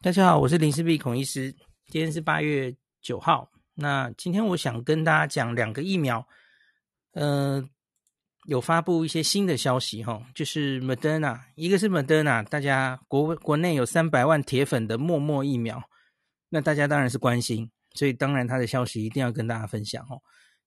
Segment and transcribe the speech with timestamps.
[0.00, 1.52] 大家好，我是林氏璧孔医师。
[1.88, 3.50] 今天是八月九号。
[3.74, 6.24] 那今天我想跟大家讲两个疫苗，
[7.14, 7.60] 呃，
[8.44, 15.82] 有发布一些新的消息哈，就是 Moderna，一个是 Moderna，大家国国内有三百万铁粉的默默疫苗，
[16.48, 20.22] 那大家当然是关心，所以当然它的消息一定要跟大家分享哦。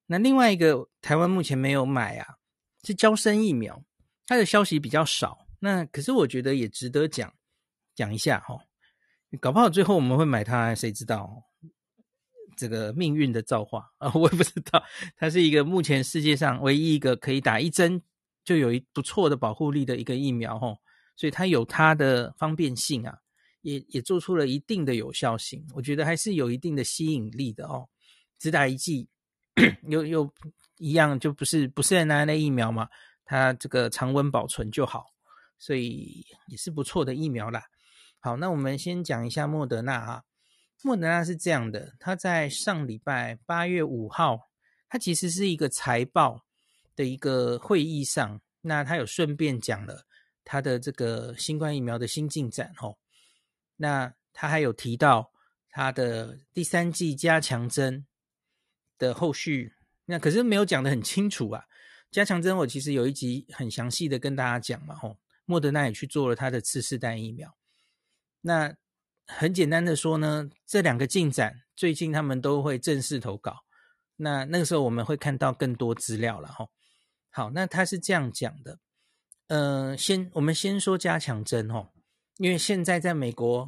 [0.07, 2.35] 那另外一个台湾目前没有买啊，
[2.83, 3.81] 是娇生疫苗，
[4.27, 7.33] 它的消息比较少，那可是我觉得也值得讲
[7.95, 8.57] 讲一下哈。
[9.39, 11.43] 搞不好最后我们会买它，谁知道？
[12.57, 14.83] 这个命运的造化啊， 我也不知道。
[15.15, 18.01] 它是一个目前世界上唯一一个可以打一针
[18.43, 20.77] 就有一不错的保护力的一个疫苗哦，
[21.15, 23.17] 所以它有它的方便性啊，
[23.61, 25.65] 也也做出了一定的有效性。
[25.73, 27.87] 我觉得还是有一定的吸引力的哦。
[28.37, 29.07] 只打一剂，
[29.87, 30.33] 又又
[30.77, 32.87] 一样，就不是不是 mRNA 疫苗嘛，
[33.23, 35.05] 它这个常温保存就好，
[35.57, 37.63] 所以也是不错的疫苗啦。
[38.23, 40.23] 好，那我们先讲一下莫德纳啊。
[40.83, 44.51] 莫德纳是这样的，他在上礼拜八月五号，
[44.87, 46.45] 他其实是一个财报
[46.95, 50.05] 的一个会议上，那他有顺便讲了
[50.43, 52.95] 他的这个新冠疫苗的新进展哦。
[53.77, 55.31] 那他还有提到
[55.71, 58.05] 他的第三剂加强针
[58.99, 59.73] 的后续，
[60.05, 61.65] 那可是没有讲得很清楚啊。
[62.11, 67.55] 加强针我其实有一集很详细的跟大家讲嘛，吼，莫德纳也去做了他的次世代疫苗。
[68.41, 68.75] 那
[69.27, 73.57] 很简单的说呢，这两个进展最近他们都会正式投稿。
[74.17, 76.67] 那那个时候我们会看到更多资料了哈。
[77.29, 78.79] 好，那他是这样讲的，
[79.47, 81.89] 呃，先我们先说加强针哈，
[82.37, 83.67] 因为现在在美国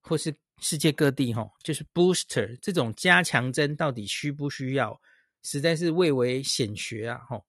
[0.00, 5.00] 或是世界各地哈，就是 booster 这种加强针到底需不需要，
[5.42, 7.42] 实在是蔚为显学啊哈。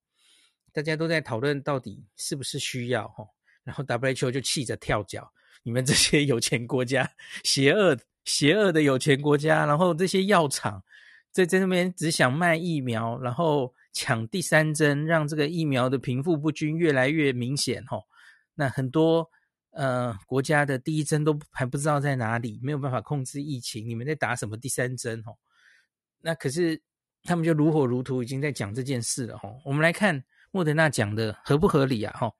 [0.72, 3.24] 大家都在讨论到底是不是需要哈，
[3.62, 5.32] 然后 WHO 就气着跳脚。
[5.64, 7.08] 你们这些有钱国家，
[7.44, 10.82] 邪恶邪恶的有钱国家，然后这些药厂
[11.30, 18.04] 在在那边只想卖疫苗，然后抢第三针，让这个疫苗的贫富不均越来越明显吼。
[18.54, 19.30] 那很多
[19.70, 25.38] 呃国家的第一针都还不知道在哪里，没有办法控制疫情，你们在打什么第三针吼？
[26.20, 26.82] 那可是
[27.22, 29.60] 他们就如火如荼已经在讲这件事了吼。
[29.64, 32.34] 我们来看莫德纳讲的合不合理啊吼？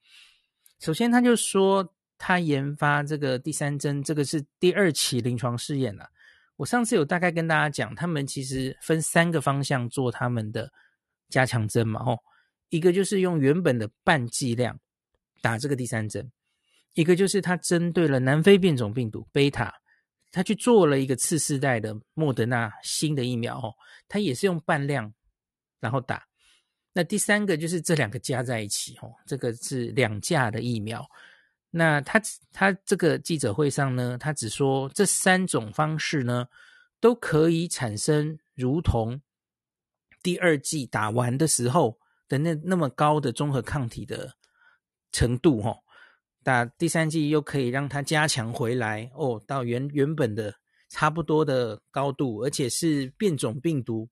[0.81, 1.95] 首先他就说。
[2.25, 6.09] 他研发这个第三针，这个是第二期临床试验了。
[6.55, 10.73] 我上次有大概跟大家讲，他们其实分三个方向做他们的
[11.29, 12.17] 加强针嘛，吼，
[12.69, 14.79] 一个就是用原本的半剂量
[15.41, 16.31] 打这个第三针，
[16.93, 19.75] 一个就是他针对了南非变种病毒贝塔，
[20.31, 23.75] 他去做了一个次世代的莫德纳新的疫苗，哦，
[24.07, 25.13] 他也是用半量
[25.81, 26.23] 然后打。
[26.93, 31.05] 那第三个就是这两个加在一起，哦，这个是两价的疫苗。
[31.75, 32.21] 那他
[32.53, 36.47] 他这个记者会上呢，他只说这三种方式呢
[37.01, 39.23] 都可以产生如同
[40.23, 44.37] 第二季打完的时候的那那么高的综合抗体的
[45.13, 45.83] 程度哦，
[46.43, 50.55] 打第三季又可以让它加强回来哦，到原原本的
[50.91, 54.07] 差不多的高度，而且是变种病毒，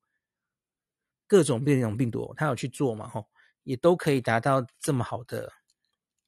[1.26, 3.28] 各种变种病毒他有去做嘛吼，
[3.64, 5.52] 也都可以达到这么好的。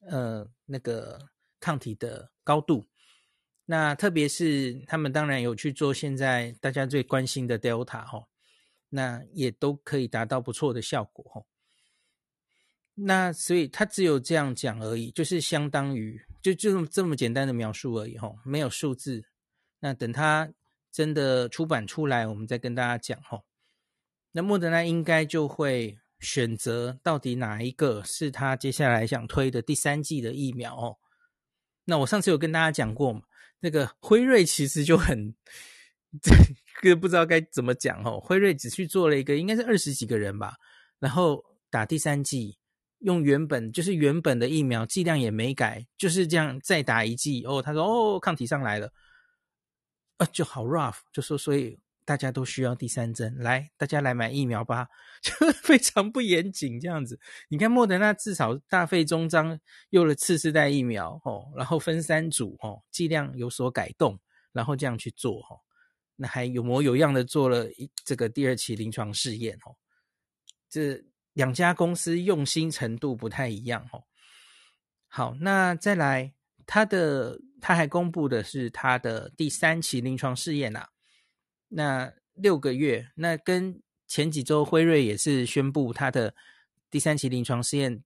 [0.09, 1.19] 呃，那个
[1.59, 2.85] 抗体的高度，
[3.65, 8.27] 那特别是他们当然有去做现在大家最关心的 Delta 哈，
[8.89, 11.41] 那也都可以达到不错的效果哈。
[12.95, 19.23] 那所以他只有这样讲而已，就是相当于就就这么简单的描述而已哈，没有数字。
[19.79, 20.51] 那等他
[20.91, 23.41] 真的出版出来，我们再跟大家讲哈。
[24.31, 25.97] 那莫德纳应该就会。
[26.23, 30.97] 选择到底哪一个是他接下来想推的第三季的疫苗哦？
[31.85, 33.21] 那我上次有跟大家讲过嘛，
[33.59, 35.35] 那个辉瑞其实就很
[36.21, 36.33] 这
[36.81, 38.19] 个不知道该怎么讲哦。
[38.19, 40.55] 辉瑞只去做了一个，应该是二十几个人吧，
[40.97, 42.57] 然后打第三剂，
[42.99, 47.61] 用原本就是原本的疫苗剂量也没改，就是这样再打一剂哦。
[47.61, 48.91] 他说哦，抗体上来了，
[50.17, 51.77] 啊，就好 rough，就说所以。
[52.05, 54.87] 大家都需要第三针，来，大家来买疫苗吧，
[55.21, 57.19] 就非常不严谨这样子。
[57.49, 59.59] 你看莫德纳至少大费周章
[59.91, 64.19] 用了次世代疫苗哦，然后分三组哦，剂量有所改动，
[64.51, 65.59] 然后这样去做哦，
[66.15, 69.75] 那还有模有样的做了一这个第二期临床试验哦，
[70.69, 71.01] 这
[71.33, 74.03] 两家公司用心程度不太一样哦。
[75.07, 76.33] 好，那再来，
[76.65, 80.89] 他的他还公布的是他的第三期临床试验啊。
[81.75, 86.35] 那六个月，那跟前几周辉瑞也是宣布他的
[86.91, 88.03] 第三期临床试验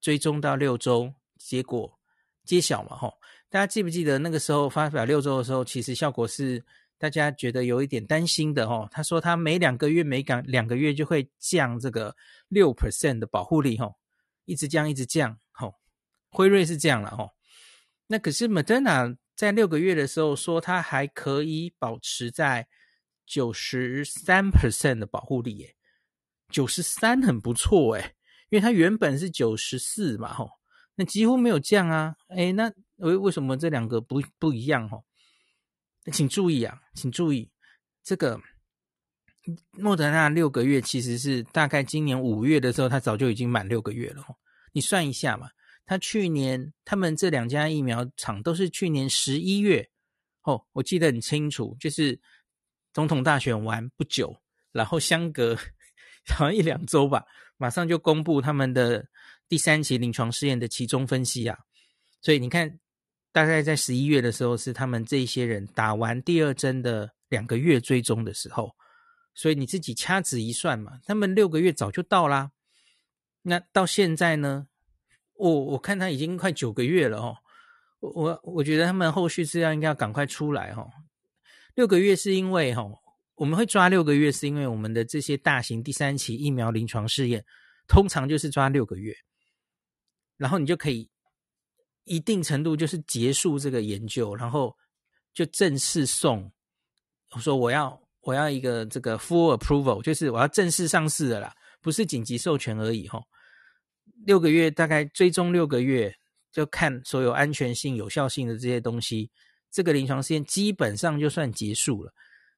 [0.00, 1.98] 追踪到六周，结果
[2.44, 3.14] 揭晓嘛，吼，
[3.48, 6.64] 大家记不记得那个时候发表六周的时候，其实效果是
[6.96, 8.88] 大家觉得有一点担心的哦。
[8.90, 12.14] 他说他每两个月每两两个月就会降这个
[12.48, 13.96] 六 percent 的保护力哦，
[14.44, 15.74] 一直降一直降哦。
[16.30, 17.30] 辉瑞是这样了哦，
[18.06, 22.68] 那可是 Moderna 在六个月的时候说它还可以保持在
[23.28, 25.76] 九十三 percent 的保护力耶，
[26.48, 28.14] 九十三很不错诶，
[28.48, 30.50] 因为它原本是九十四嘛吼。
[30.94, 34.98] 那几乎没有降啊，诶，那为为什么这两个不不一样哈？
[36.10, 37.48] 请注意啊，请注意，
[38.02, 38.40] 这个
[39.72, 44.24] 莫德纳六个月其实是大概今年五月的时候，它早就已经满六个月了。
[44.72, 45.50] 你算一下嘛，
[45.86, 49.88] 它去年他们这两家疫苗厂都是去年十一月
[50.42, 52.18] 哦，我记得很清楚，就是
[52.92, 54.36] 总统大选完不久，
[54.72, 55.56] 然后相隔
[56.26, 57.24] 好像一两周吧，
[57.56, 59.06] 马上就公布他们的。
[59.50, 61.58] 第三期临床试验的期中分析啊，
[62.20, 62.78] 所以你看，
[63.32, 68.76] 大概在十一月的时候是他们这些人打完第二针的两个月追踪的时候，
[69.32, 72.50] 所以你自己掐指一算嘛，他们六个月早就到啦。
[73.40, 74.66] 那到现在呢，
[75.32, 77.38] 我我看他已经快九个月了哦，
[78.00, 80.90] 我我我觉得他们后续资料应该要赶快出来哦。
[81.74, 82.84] 六个月是因为哈，
[83.36, 87.44] 我们会抓六个月是因为我们的这些大型第三期疫苗临床试验
[87.86, 89.14] 通常就是抓六个月。
[90.36, 91.10] 然后你就可以
[92.04, 94.74] 一定程度就是结束这个研究，然后
[95.34, 96.50] 就正式送。
[97.32, 103.20] 我说我要我要一个这个 full approval，就是我要正式上市的啦，不是紧急授权而已哈。
[104.26, 106.14] 六个月大概追踪六个月，
[106.50, 109.30] 就看所有安全性、有效性的这些东西，
[109.70, 112.12] 这个临床试验基本上就算结束了。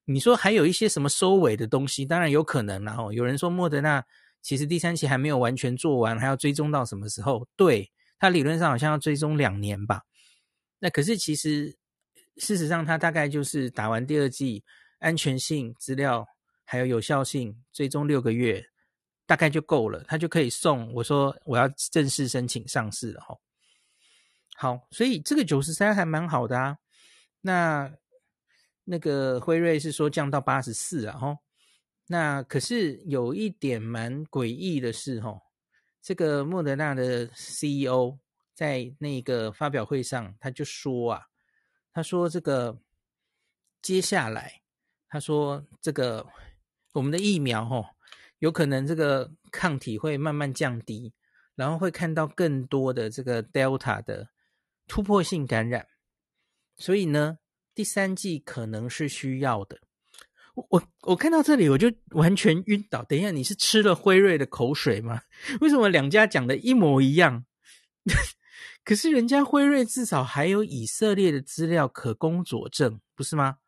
[0.04, 2.92] 你说还有一些什么收尾的东西，当然有可能啦。
[2.92, 4.04] 然后有人说莫德纳。
[4.42, 7.46] 其实第三期还没有完全做完，还要追踪到什么时候？
[7.56, 10.00] 对，它理论上好像要追踪两年吧。
[10.78, 11.76] 那可是其实
[12.38, 14.64] 事实上，它大概就是打完第二剂，
[14.98, 16.26] 安全性资料
[16.64, 18.64] 还有有效性追踪六个月，
[19.26, 20.90] 大概就够了，它就可以送。
[20.94, 23.36] 我说我要正式申请上市了哈。
[24.56, 26.78] 好，所以这个九十三还蛮好的啊。
[27.40, 27.92] 那
[28.84, 31.38] 那个辉瑞是说降到八十四啊，哈。
[32.06, 35.40] 那可是有一点蛮诡异的是，吼，
[36.02, 38.19] 这个莫德纳的 CEO
[38.52, 41.26] 在那个发表会上，他就说啊，
[41.92, 42.81] 他说这个
[43.81, 44.60] 接下来，
[45.08, 46.26] 他说这个
[46.92, 47.87] 我们的疫苗，吼，
[48.40, 51.14] 有可能这个抗体会慢慢降低，
[51.54, 54.28] 然后会看到更多的这个 Delta 的
[54.88, 55.87] 突破性感染，
[56.80, 57.36] 所以呢，
[57.74, 59.78] 第三季可能是需要的。
[60.54, 63.04] 我我看到这里我就完全晕倒。
[63.04, 65.20] 等一下，你是吃了辉瑞的口水吗？
[65.60, 67.44] 为什么两家讲的一模一样？
[68.82, 73.58] 可是人家辉瑞至少还有以色列的资料可供佐证，不是吗？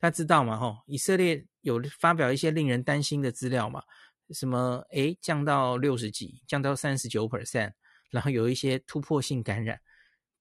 [0.00, 0.58] 大家知道吗？
[0.58, 3.82] 吼，以色列有发表一些令人担心的资料嘛？
[4.30, 4.84] 什么？
[4.90, 7.72] 诶，降到六十几，降到三十九 percent，
[8.10, 9.80] 然后有一些突破性感染。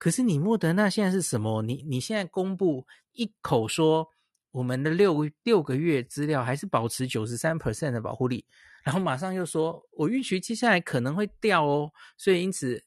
[0.05, 1.63] 可是你莫德纳现在是什么？
[1.63, 4.07] 你你现在公布一口说。
[4.51, 8.45] 我们的六六个月资料还是保持九十三 percent 的保护力，
[8.83, 12.81] 然后马上又说，我预期接下来可能会掉哦，所以因此，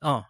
[0.00, 0.24] 哦，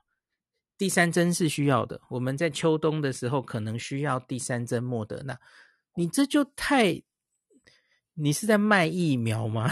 [0.77, 1.99] 第三针是需要的。
[2.11, 5.39] 我们在秋冬的时候可能需要第三针莫德纳，
[5.95, 7.03] 你这就太，
[8.13, 9.71] 你是在卖疫苗吗？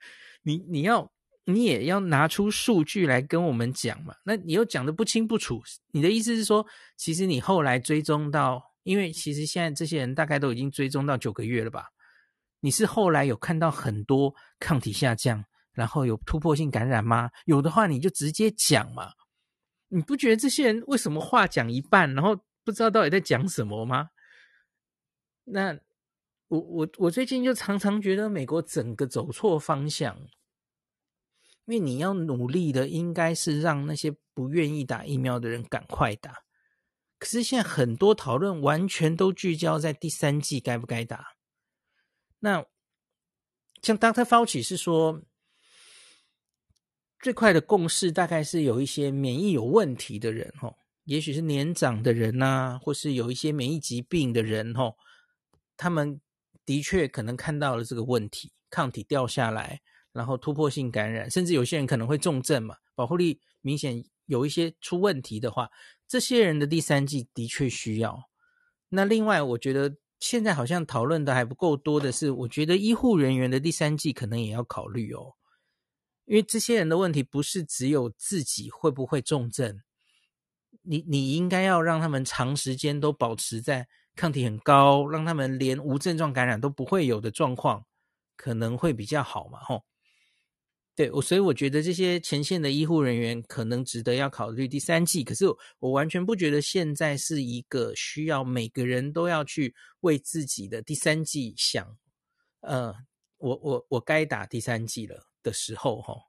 [0.42, 1.11] 你你要
[1.44, 4.14] 你也要拿出数据来跟我们讲嘛？
[4.24, 8.70] 那你又讲得不清不楚，你的意思是说，其实你后来追踪到。
[8.84, 11.86] 因为其实现在这些人大概都已经追踪到九个月了吧？
[12.58, 17.30] 你是后来有看到很多抗体下降，然后有突破性感染吗？
[17.44, 19.12] 有的话你就直接讲嘛。
[19.86, 24.08] 你不觉得这些人为什么话讲一半，然后不知道到底在讲什么吗？
[25.44, 25.78] 那
[26.48, 30.18] 我我我最近就常常觉得美国整个走错方向，
[31.66, 36.34] 因为你要努力的应该是让那些不愿意打疫苗的人赶快打。
[37.18, 41.24] 可是现在很多讨论完全都聚焦在第三季该不该打。
[42.40, 42.66] 那
[43.80, 44.24] 像 Dr.
[44.24, 45.22] Fauci 是说，
[47.20, 54.96] 最快的共识大概是有一些免疫有问题的人，吼，也许是年长的人呐，或是有一些免疫疾病的人，吼，
[55.76, 56.20] 他们
[56.64, 59.80] 的确可能看到了这个问题，抗体掉下来，
[60.12, 65.70] 然后突破性感染，甚至有些人可能会重症嘛，保护力明显有一些出问题的话。
[66.06, 68.28] 这些人的第三季的确需要。
[68.90, 75.32] 那另外，我觉得现在好像讨论的还不够多的是，我觉得医护人员的第三季可能也要考虑哦，
[76.26, 79.80] 因为这些人的问题不是只有自己会不会重症，
[80.82, 87.86] 你你应该要让他们长时间都保持在抗体很高，让他们连无症状感染都不会有的状况，
[88.36, 89.82] 可能会比较好嘛，吼。
[90.94, 95.46] 对，我所以我觉得这些前线的医护人员可能值得要考虑第三季，可是
[95.78, 101.96] 我，完全不觉得现在是一个需要每个人都要去为自己的第三季想，
[102.60, 102.94] 呃，
[103.38, 106.24] 我我我该打第三季了的时候，吼。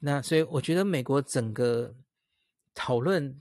[0.00, 1.94] 那所以我觉得美国整个
[2.74, 3.40] 讨论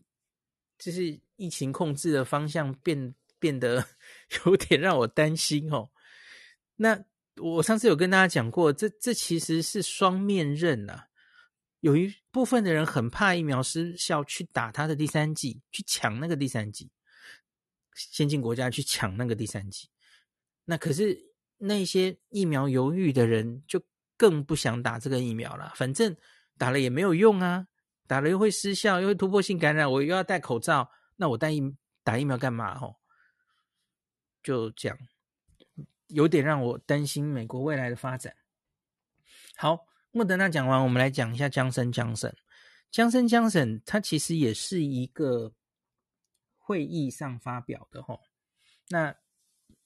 [0.77, 3.83] 就是疫情控制的方向变变得
[4.45, 5.89] 有点让我担心哦。
[6.75, 7.03] 那
[7.37, 11.07] 我上次有跟大家讲过，这这其实是双面刃啊。
[11.79, 16.91] 有一部分的人很怕疫苗失效，去打他的第三剂，去抢那个第三剂，
[17.95, 19.89] 先进国家去抢那个第三剂。
[20.65, 23.83] 那可是那些疫苗犹豫的人就
[24.17, 26.15] 更不想打这个疫苗了，反正。
[26.55, 27.67] 打了也没有用啊，
[28.05, 31.59] 打了又会失效，又会突破性感染，我又要戴口罩，那我戴疫
[32.03, 32.77] 打疫苗干嘛？
[32.77, 32.97] 吼，
[34.43, 34.95] 就这样，
[36.07, 38.35] 有点让我担心美国未来的发展。
[39.55, 42.35] 好，莫德纳讲完，我们来讲一下强生强生。
[42.91, 45.53] 强生强生，它其实也是一个
[46.57, 48.21] 会议上发表的吼，
[48.89, 49.15] 那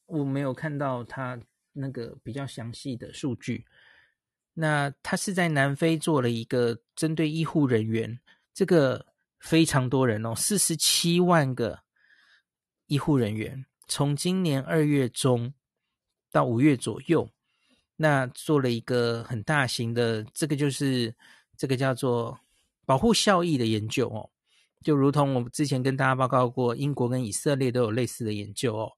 [0.06, 1.40] 我没有看到它
[1.74, 3.66] 那个比较详细的数据。
[4.60, 8.20] 那他是在南非做了一个针对医护人员，
[8.54, 9.06] 这个
[9.40, 11.84] 非常多人哦，四十七万个
[12.88, 15.54] 医护人员，从今年二月中
[16.38, 17.28] 到五月左右，
[17.96, 21.16] 那做了一个很大型的，这个就是
[21.58, 22.40] 这个叫做
[22.86, 24.30] 保护效益的研究哦，
[24.84, 28.92] 就如同我们之前跟大家报告过，英国跟以色列都有类似的研究哦，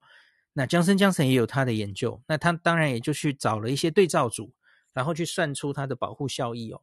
[0.54, 4.54] 那江森江森也有他的研究，那他当然也就去找了一些对照组。
[4.92, 6.82] 然后去算出它的保护效益哦，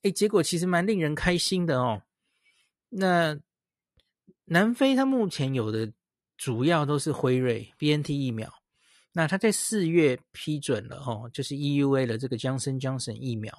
[0.00, 2.02] 诶，结果其实蛮令人开心的哦。
[2.88, 3.38] 那
[4.46, 5.92] 南非它目前有的
[6.38, 8.52] 主要都是辉瑞 BNT 疫苗，
[9.12, 13.56] 那他在四月批准了哦，就是 EUA 的这个 Johnson Johnson 疫苗。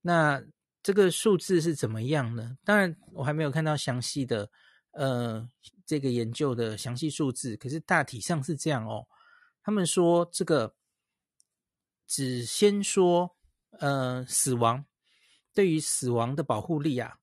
[0.00, 0.42] 那
[0.82, 2.56] 这个数字是怎么样呢？
[2.64, 4.50] 当然我还没有看到详细的
[4.92, 5.48] 呃
[5.86, 9.06] 这个研究的详细数字，可是大体上是这样哦。
[9.62, 10.74] 他们说这个。
[12.06, 13.34] 只先说，
[13.80, 14.84] 呃，死亡
[15.54, 17.16] 对于死亡的保护力啊，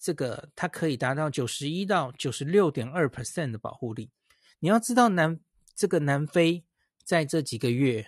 [0.00, 4.10] 这个它可以达到九十一到九十六点二 percent 的保护力。
[4.58, 5.38] 你要知道南
[5.76, 6.64] 这个南非
[7.04, 8.06] 在这几个月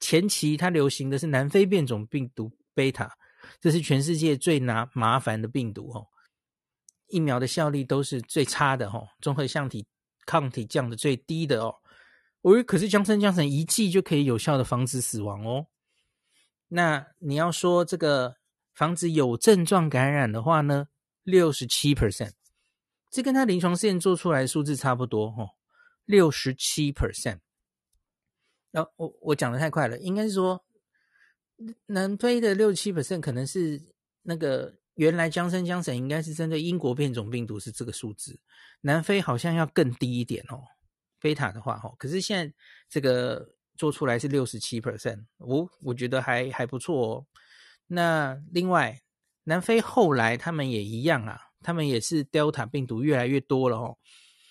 [0.00, 3.16] 前期，它流行的是南非变种病毒贝塔，
[3.60, 6.06] 这是全世界最拿麻烦的病毒哦。
[7.08, 9.86] 疫苗的效力都是最差的哦，综合抗体
[10.24, 11.74] 抗体降的最低的哦。
[12.40, 15.66] 哦，可是江生江生一剂就可以有效的防止死亡哦。
[16.68, 18.36] 那你要说这个
[18.74, 20.88] 防止有症状感染的话呢，
[21.22, 22.32] 六十七 percent，
[23.10, 25.50] 这跟他临床试验做出来的数字差不多哦，
[26.06, 27.40] 六十七 percent。
[28.72, 30.60] 然后我我讲的太快了，应该是说
[31.86, 33.80] 南非的六十七 percent 可能是
[34.22, 38.40] 那个原来江生江省应该是针对英国变种病毒是这个数字，
[38.80, 40.60] 南非好像要更低一点哦。
[41.20, 42.54] 贝塔的话，哈，可是现在
[42.88, 47.26] 这个做出来是六十七 percent，我我觉得还还不错哦。
[47.86, 49.00] 那另外，
[49.44, 53.96] 南非后来他们也一样啊，他们也是 Delta 病毒越来越多了哦，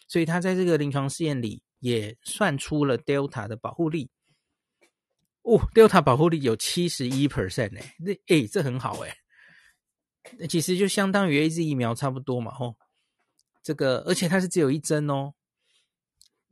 [0.07, 4.09] 所以他在这个临床试验里也算出了 Delta 的保护力。
[5.41, 9.17] 哦，Delta 保护力有七十一 percent 哎，那哎这很好哎，
[10.47, 12.77] 其实就相当于 AZ 疫苗差不多嘛吼。
[13.63, 15.33] 这个而且它是只有一针哦。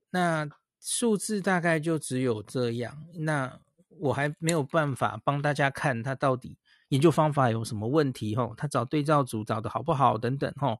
[0.09, 0.49] 那
[0.81, 3.59] 数字大概就只有这样，那
[3.89, 6.57] 我还没有办法帮大家看他到底
[6.87, 10.79] 研究方法有什么问题吼，他找对照组找的好不好等等吼。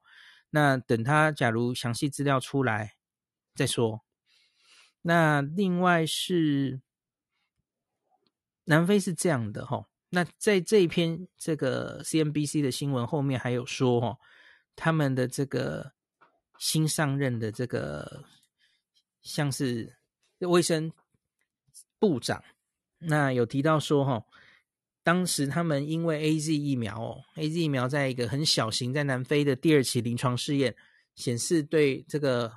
[0.50, 2.94] 那等他假如详细资料出来
[3.54, 4.02] 再说。
[5.02, 6.82] 那另外是
[8.66, 14.18] 南非是这样的吼，那在这一篇这个 CNBC 的新闻后面还有说吼，
[14.76, 15.94] 他们的这个
[16.58, 18.26] 新上任的这个。
[19.22, 19.98] 像是
[20.40, 20.94] 卫生
[22.00, 22.42] 部长，
[23.00, 24.26] 那有提到说，哈，
[25.04, 30.74] 当时他们因为 AZ 疫苗哦，AZ 疫苗在一个很小型在南非的第二期临床试验
[31.16, 32.50] 显示对这个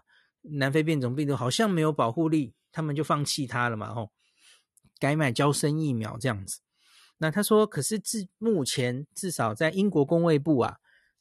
[0.43, 4.13] 南非变种病毒好像没有保护力，他们就放弃它了嘛，吼，
[4.99, 6.61] 改买娇生疫苗这样子。
[7.19, 10.79] 那他说，可是至目前至少在英国工卫部啊，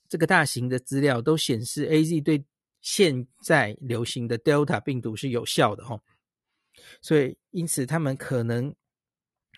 [0.10, 2.46] 这个大型的资料都显示 AZ 对。
[2.84, 6.01] 现在流行的 Delta 病毒是有效的哦，
[7.00, 8.74] 所以因此他们可能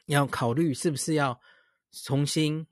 [0.08, 1.39] 要考虑是不是要
[2.03, 2.67] 重新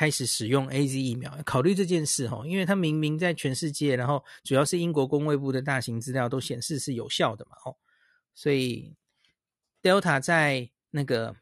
[0.00, 7.76] 开始使用 AZ 疫苗，考虑这件事哈，因为它明明在全世界，然后主要是英国公卫部的大型资料都显示是有效的嘛，哦，
[8.34, 8.94] 所以
[9.82, 11.36] Delta 在那个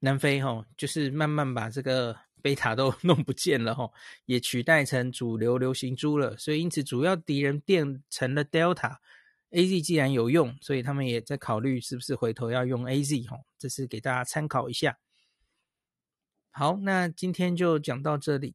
[0.00, 3.88] 南非哈，就是慢慢把这个贝塔都弄不见了哈，
[4.26, 8.96] 也取代成主流流行株了，所以因此主要敌人变成了 Delta。
[9.52, 14.98] AZ 既然有用，所以他们也在考虑是不是回头要用 AZ 哈，这是给大家参考一下。
[16.56, 18.54] 好，那今天就讲到这里。